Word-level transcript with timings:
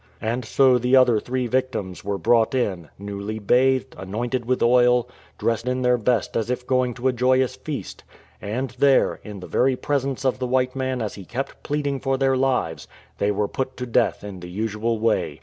And 0.21 0.43
so 0.43 0.79
the 0.79 0.95
other 0.95 1.19
three 1.19 1.45
victims 1.45 2.03
were 2.03 2.17
brought 2.17 2.55
in— 2.55 2.89
newly 2.97 3.37
bathed, 3.37 3.93
anointed 3.99 4.45
with 4.45 4.63
oil, 4.63 5.07
dressed 5.37 5.67
in 5.67 5.83
their 5.83 5.99
best 5.99 6.35
as 6.35 6.49
if 6.49 6.65
going 6.65 6.95
to 6.95 7.07
a 7.07 7.13
joyous 7.13 7.55
feast. 7.55 8.03
And 8.41 8.71
there, 8.79 9.19
in 9.23 9.41
the 9.41 9.45
very 9.47 9.75
presence 9.75 10.25
of 10.25 10.39
the 10.39 10.47
white 10.47 10.75
man 10.75 11.03
as 11.03 11.13
he 11.13 11.23
kept 11.23 11.61
pleading 11.61 11.99
for 11.99 12.17
their 12.17 12.35
lives, 12.35 12.87
they 13.19 13.29
were 13.29 13.47
put 13.47 13.77
to 13.77 13.85
death 13.85 14.23
in 14.23 14.39
the 14.39 14.49
usual 14.49 14.97
way. 14.97 15.39